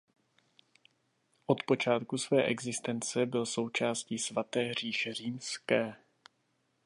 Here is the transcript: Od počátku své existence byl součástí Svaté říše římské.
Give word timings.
Od 1.47 1.63
počátku 1.67 2.17
své 2.17 2.43
existence 2.43 3.25
byl 3.25 3.45
součástí 3.45 4.19
Svaté 4.19 4.73
říše 4.73 5.13
římské. 5.13 5.95